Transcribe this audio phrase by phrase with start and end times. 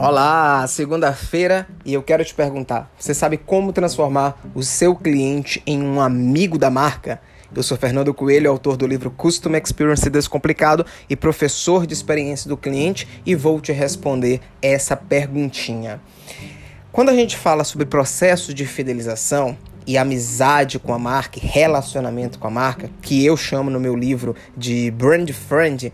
[0.00, 5.82] Olá, segunda-feira e eu quero te perguntar: você sabe como transformar o seu cliente em
[5.82, 7.20] um amigo da marca?
[7.52, 12.56] Eu sou Fernando Coelho, autor do livro Custom Experience Descomplicado e professor de experiência do
[12.56, 16.00] cliente, e vou te responder essa perguntinha.
[16.92, 19.58] Quando a gente fala sobre processo de fidelização,
[19.88, 24.36] e amizade com a marca, relacionamento com a marca, que eu chamo no meu livro
[24.54, 25.90] de brand friend,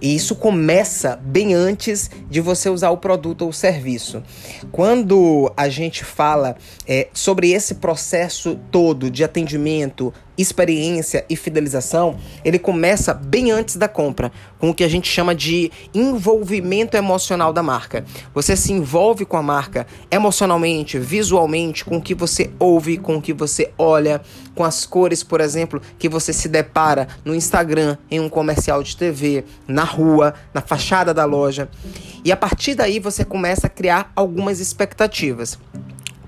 [0.00, 4.22] e isso começa bem antes de você usar o produto ou o serviço.
[4.70, 6.54] Quando a gente fala
[6.86, 13.88] é, sobre esse processo todo de atendimento, experiência e fidelização, ele começa bem antes da
[13.88, 18.04] compra, com o que a gente chama de envolvimento emocional da marca.
[18.34, 23.22] Você se envolve com a marca emocionalmente, visualmente, com o que você ouve, com o
[23.22, 24.20] que você olha,
[24.54, 28.96] com as cores, por exemplo, que você se depara no Instagram, em um comercial de
[28.96, 31.68] TV, na rua, na fachada da loja.
[32.24, 35.58] E a partir daí você começa a criar algumas expectativas.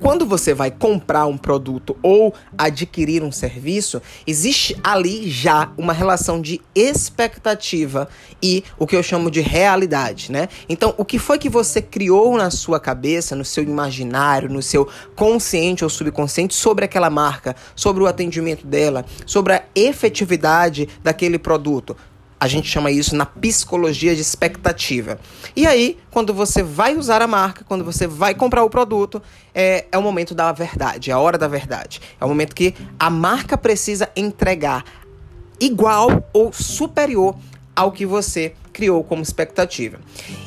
[0.02, 6.42] Quando você vai comprar um produto ou adquirir um serviço, existe ali já uma relação
[6.42, 8.08] de expectativa
[8.42, 10.48] e o que eu chamo de realidade, né?
[10.68, 14.88] Então, o que foi que você criou na sua cabeça, no seu imaginário, no seu
[15.14, 21.96] consciente ou subconsciente sobre aquela marca, sobre o atendimento dela, sobre a efetividade daquele produto?
[22.42, 25.16] A gente chama isso na psicologia de expectativa.
[25.54, 29.22] E aí, quando você vai usar a marca, quando você vai comprar o produto,
[29.54, 32.00] é, é o momento da verdade, é a hora da verdade.
[32.20, 34.84] É o momento que a marca precisa entregar
[35.60, 37.36] igual ou superior
[37.76, 40.00] ao que você criou como expectativa.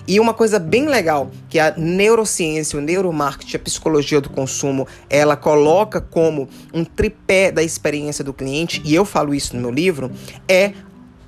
[0.06, 5.38] E uma coisa bem legal que a neurociência, o neuromarketing, a psicologia do consumo, ela
[5.38, 10.12] coloca como um tripé da experiência do cliente, e eu falo isso no meu livro,
[10.46, 10.74] é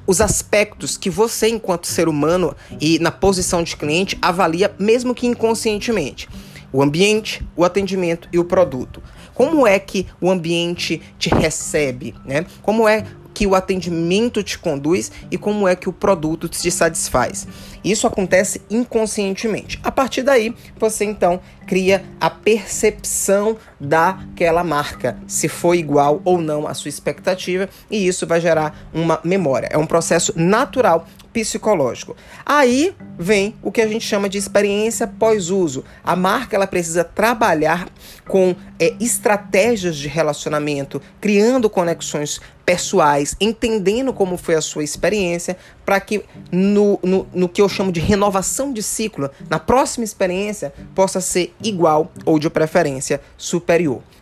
[0.07, 5.27] os aspectos que você, enquanto ser humano e na posição de cliente, avalia mesmo que
[5.27, 6.29] inconscientemente.
[6.71, 9.03] O ambiente, o atendimento e o produto.
[9.33, 12.45] Como é que o ambiente te recebe, né?
[12.63, 13.05] Como é
[13.37, 17.47] que o atendimento te conduz e como é que o produto te satisfaz.
[17.83, 19.79] Isso acontece inconscientemente.
[19.83, 26.67] A partir daí, você então cria a percepção daquela marca, se foi igual ou não
[26.67, 29.69] à sua expectativa, e isso vai gerar uma memória.
[29.71, 32.15] É um processo natural psicológico.
[32.43, 35.83] Aí vem o que a gente chama de experiência pós-uso.
[36.03, 37.87] A marca ela precisa trabalhar
[38.27, 45.55] com é, estratégias de relacionamento, criando conexões pessoais, entendendo como foi a sua experiência,
[45.85, 50.73] para que no, no, no que eu chamo de renovação de ciclo, na próxima experiência,
[50.93, 53.66] possa ser igual ou de preferência superior.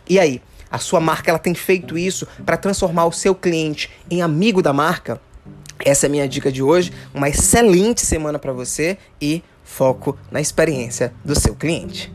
[0.08, 0.42] E aí?
[0.70, 4.72] A sua marca ela tem feito isso para transformar o seu cliente em amigo da
[4.72, 5.20] marca?
[5.84, 6.92] Essa é a minha dica de hoje.
[7.14, 12.12] Uma excelente semana para você e foco na experiência do seu cliente.